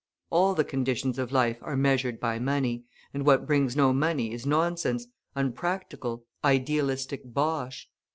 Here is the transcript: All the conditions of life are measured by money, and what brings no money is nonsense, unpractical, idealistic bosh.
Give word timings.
All 0.31 0.55
the 0.55 0.63
conditions 0.63 1.19
of 1.19 1.31
life 1.31 1.59
are 1.61 1.77
measured 1.77 2.19
by 2.19 2.39
money, 2.39 2.85
and 3.13 3.23
what 3.23 3.45
brings 3.45 3.75
no 3.75 3.93
money 3.93 4.31
is 4.31 4.47
nonsense, 4.47 5.05
unpractical, 5.35 6.25
idealistic 6.43 7.21
bosh. 7.23 7.87